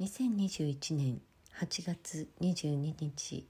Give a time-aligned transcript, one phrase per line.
[0.00, 1.20] 2021年
[1.60, 3.46] 8月22日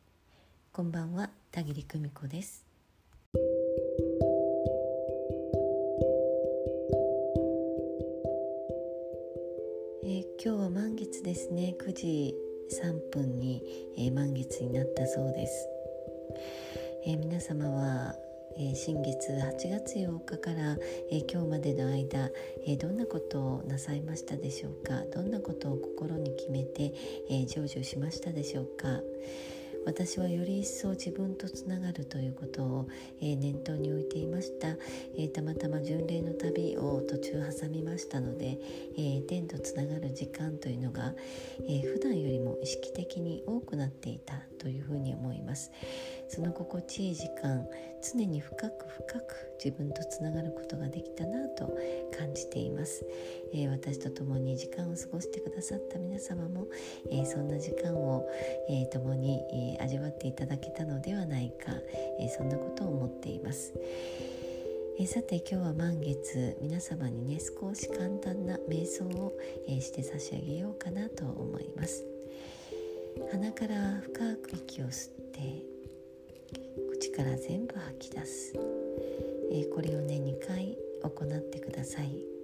[0.72, 2.66] こんばんは田切久美子です。
[10.04, 11.74] えー、今日は満月ですね。
[11.80, 12.34] 9時
[12.78, 13.62] 3分に、
[13.96, 15.66] えー、満月になったそうです、
[17.06, 18.16] えー、皆様は
[18.56, 20.78] え、新月8月8日から、
[21.10, 22.30] え、今日までの間、
[22.66, 25.02] え、どんなことをなさいましたでしょうか？
[25.12, 26.92] どんなことを心に決めて、
[27.28, 29.00] え成就しましたでしょうか？
[29.86, 32.88] 私はより一層自分とつながるということを、
[33.20, 34.76] え念頭に置いていました、
[35.18, 38.58] えたまたま巡礼の旅を途中挟みましたので、
[38.96, 41.12] え天とつながる時間というのが、
[41.68, 42.13] え普段
[42.64, 45.70] 意識的に多くなっていたというふうに思います。
[46.28, 47.68] その心地いい時間
[48.02, 51.76] 常に深く深く自分とつながることができたなと
[52.16, 53.04] 感じています、
[53.52, 56.66] えー、私と共に時間を過ごしてくださった皆様も、
[57.10, 58.26] えー、そんな時間を、
[58.68, 59.42] えー、共に、
[59.78, 61.72] え味わっていただけたのではないか、
[62.18, 63.74] えそんなことを思っています。
[64.98, 69.32] えさて今日は満月皆様にね少し簡単な瞑想を、
[69.68, 72.13] えして差し上げようかなと思います。
[73.32, 75.40] 鼻から深く息を吸って
[76.90, 78.54] 口から全部吐き出す、
[79.52, 82.34] えー、これをね2回行ってください。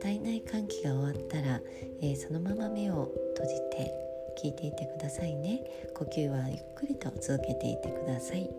[0.00, 1.60] 体内換気が終わったら、
[2.00, 5.62] えー、そのまま目を閉じて聞いていてくださいね。
[5.94, 8.50] 呼吸はゆっくりと続けていてください。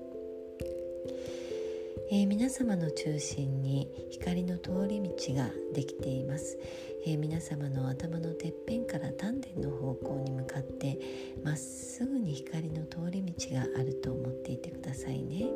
[2.14, 6.58] えー、皆様の中心に光の通り道ができています、
[7.06, 11.00] えー、皆様の頭のてっぺんから丹田の方向に向かって
[11.42, 15.50] まっすぐに光の通り道があると思っていてくださいね。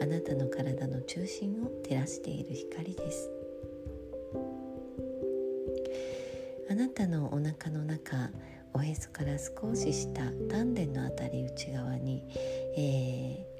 [0.00, 3.28] あなたの体の中心を照らしている光です。
[6.70, 8.30] あなたのお腹の中
[8.76, 10.20] おへそから少し下
[10.50, 12.22] 丹田のあたり内側に、
[12.76, 13.56] えー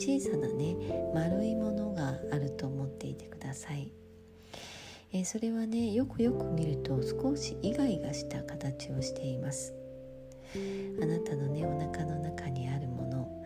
[0.00, 0.76] 小さなね
[1.12, 3.92] 丸いものがあると思っていてください、
[5.12, 9.74] えー、それはねよくよく見ると少しイガイガした形をしています。
[11.02, 13.37] あなたのねお腹の中にあるもの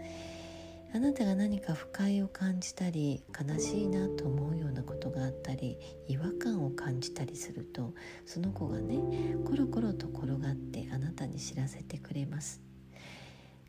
[0.94, 7.94] あなたが何か不快を感じたり悲しいなと思うようなことがあったり違和感を感じたりすると
[8.26, 8.98] その子がね
[9.46, 12.60] コロコロと転がってあなたに知らせてくれます。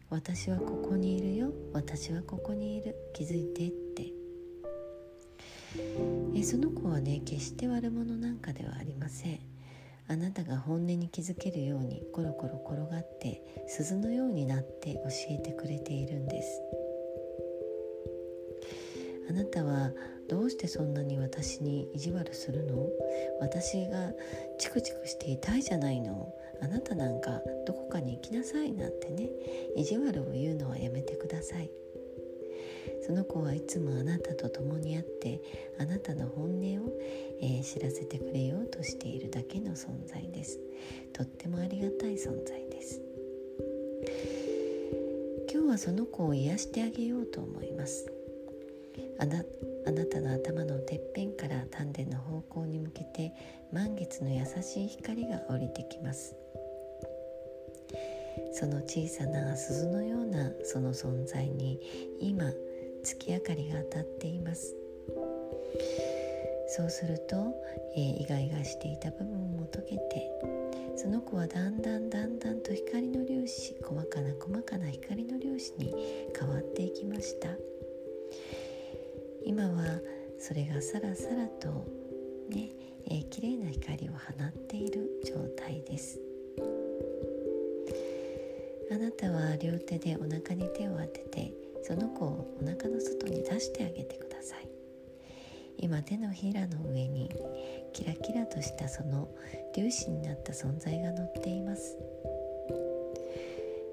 [0.10, 1.52] 私はここにいるよ。
[1.72, 2.96] 私はここにいる。
[3.14, 4.12] 気づいてって。
[6.36, 9.40] えその子はね決して悪者なんかではありません。
[10.08, 16.83] あなたが本音に気づけるようにコロコロ転がって鈴のようになって教えてくれているんです。
[19.30, 19.92] あなたは
[20.30, 22.88] どうしてそんなに私に意地悪するの？
[23.40, 24.12] 私が
[24.58, 26.34] チクチクして痛いじゃないの。
[26.62, 29.30] あなたなんかどこかに行きなさいなんてね。
[29.76, 31.70] 意地悪を言うのはやめてください。
[33.06, 35.42] その子はいつもあなたと共にあって
[35.78, 36.98] あなたの本音を、
[37.42, 40.60] えー、知らせてくれようとしているだけの存在です。
[41.12, 43.02] とってもありがたい存在です。
[45.52, 48.10] 今日はその子を癒してあげようと思います。
[49.20, 49.44] あな
[49.86, 53.34] あなたの頭のてっぺんから丹田の方向に向けて
[53.72, 56.36] 満月の優しい光が降りてきます。
[58.54, 61.80] その小さな鈴のようなその存在に
[62.20, 62.54] 今
[63.04, 64.76] 月明かりが当たっています。
[66.68, 67.54] そうすると、
[67.96, 69.28] えー、イガイガしていた部分
[69.58, 70.32] も溶けて
[70.96, 75.94] その子はだんだんだんだんと光の粒子細かな細かな光の粒子に
[76.38, 77.50] 変わっていきました。
[79.46, 80.00] 今は
[80.40, 81.86] それがさらさらと
[82.50, 82.70] ね、
[83.06, 86.20] えー、綺麗な光を放っている状態です。
[88.92, 94.70] あなたは両手でお腹に手を当ててその子をお腹の外に出してあげてください。
[95.78, 97.30] 今手のひらの上に
[97.92, 99.28] キラキラとしたその
[99.74, 101.98] 粒子になった存在が乗っています。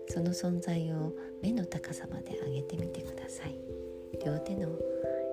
[0.09, 3.57] その存在を目の高さまで上げてみてください。
[4.25, 4.69] 両手の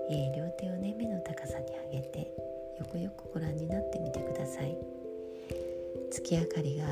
[0.10, 2.34] えー、両手をね目の高さに上げて
[2.80, 4.78] よくよくご覧になってみてください。
[6.12, 6.86] 月明かりが、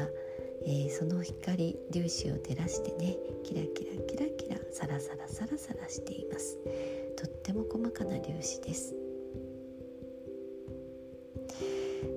[0.65, 6.57] えー、その光粒子を照らしてねキラキラキラキラサラサラサラサラしています。
[7.15, 8.93] とっても細かな粒子です。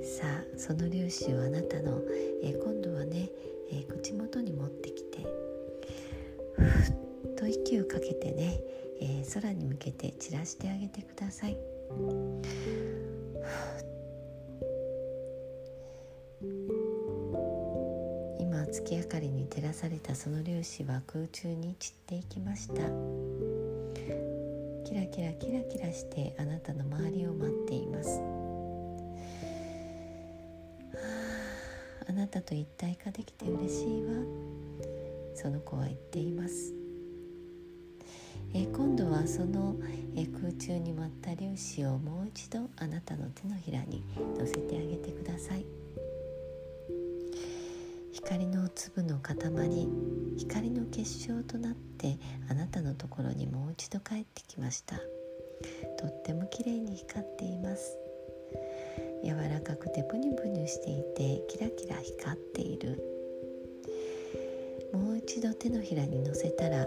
[0.03, 2.01] さあその粒子をあなたの、
[2.43, 3.31] えー、今度はね、
[3.71, 5.19] え口元に持ってきて
[6.55, 6.63] ふ
[7.33, 8.61] っと息をかけてね、
[9.01, 11.57] えー、空に向けて散らしてあげてください。
[18.39, 22.75] 今月明かりに照らされたその粒子は空中に散っていきました。
[24.85, 28.21] キラキラキラキラしてあなたの周りを待っています。
[32.09, 34.13] あなたと一体化できて嬉しいわ。
[35.35, 36.78] その子は言っています。
[38.55, 39.77] え今度はその、
[40.17, 44.03] え空中に舞った粒子をもう一度あなたの手のひらに
[44.39, 45.65] 乗せてあげてください。
[48.13, 49.37] 光の粒の塊
[50.37, 52.19] 光の結晶となって
[52.51, 54.97] あなたのところにもう一度帰ってきました。
[55.99, 57.97] とっても綺麗に光っています。
[59.25, 63.03] 柔らかくてプニプニしていてキラキラ光っている。
[64.93, 66.87] もう一度手のひらに乗せたら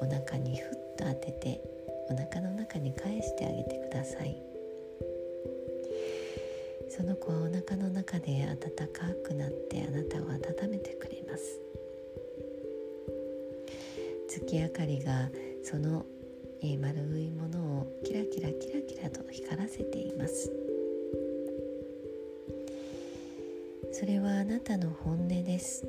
[0.00, 1.60] お腹にふっと当てて
[2.10, 4.36] お腹の中に返してあげてください。
[6.90, 11.60] その子はお腹の中で暖かくなってあなたを温めてくれます。
[14.28, 15.30] 月明かりが
[15.62, 16.04] その、
[16.62, 20.52] え丸いものをキラキラキラキラと光らせています。
[23.92, 25.86] それはあなたの本音です。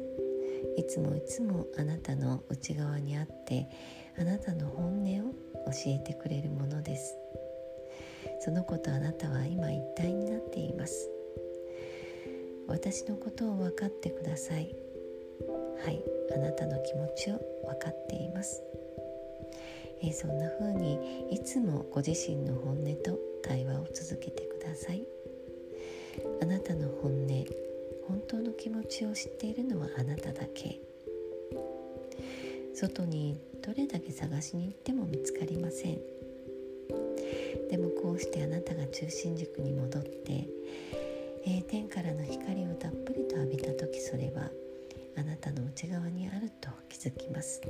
[0.77, 3.67] いつもいつもあなたの内側にあって
[4.17, 5.33] あなたの本音を
[5.65, 7.15] 教えてくれるものです。
[8.39, 11.09] その子とあなたは今一体になっています。
[12.67, 14.75] 私のことを分かってください。
[15.83, 16.03] はい
[16.33, 18.63] あなたの気持ちを分かっています、
[20.01, 25.05] え、そんな風にいつもご自身の本音と対話を続けてください。
[26.41, 27.45] あなたの本音
[28.11, 30.81] 本当の気持ちを知っているのはあなただけ。
[32.73, 35.97] 外にどれだけ探しに行っても見つかりません。
[37.69, 40.45] でもこうしてあなたが中心軸に戻って、
[41.45, 44.49] えー、天からの光をたっぷりと浴びた時それは
[45.15, 47.61] あなたの内側にあると気づきます。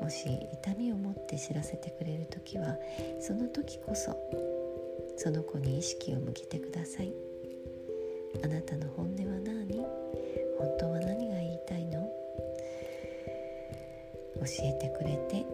[0.00, 0.28] もし
[0.62, 2.76] 痛みを持って知らせてくれる時は
[3.20, 4.16] その時こそ
[5.16, 7.31] その子に意識を向けてください。
[8.42, 9.84] あなたの本音は何？
[10.58, 12.00] 本当は何が言いたいの？
[14.40, 15.51] 教えてくれて。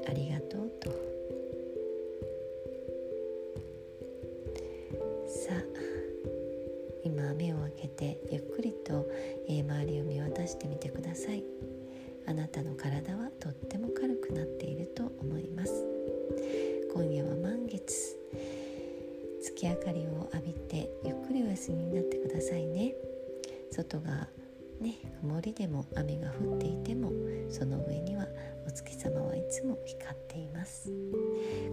[25.58, 27.10] でも雨が降っていても
[27.50, 28.26] その上には
[28.66, 30.92] お月様はいつも光っています。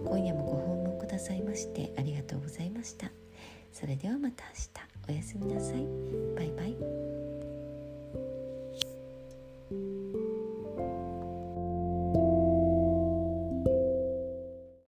[0.04, 3.10] 今夜もご訪問くださいましてありがとうございました。
[3.72, 4.50] それではまた明
[4.82, 4.86] 日。
[5.08, 5.86] おやすみなさい。
[6.34, 7.35] バイバイ。